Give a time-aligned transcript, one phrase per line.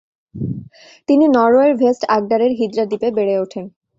[1.09, 3.65] তিনি নরওয়ের ভেস্ট-আগডারের হিদ্রা দ্বীপে বেড়ে ওঠেন।